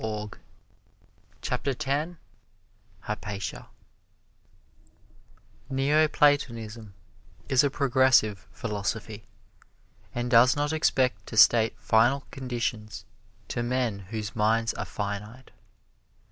[Illustration: 0.03 0.57
HYPATIA] 3.01 3.01
HYPATIA 3.01 3.67
Neo 5.69 6.07
Platonism 6.07 6.95
is 7.47 7.63
a 7.63 7.69
progressive 7.69 8.47
philosophy, 8.51 9.25
and 10.15 10.31
does 10.31 10.55
not 10.55 10.73
expect 10.73 11.27
to 11.27 11.37
state 11.37 11.77
final 11.79 12.21
conditions 12.31 13.05
to 13.47 13.61
men 13.61 13.99
whose 14.09 14.35
minds 14.35 14.73
are 14.73 14.85
finite. 14.85 15.51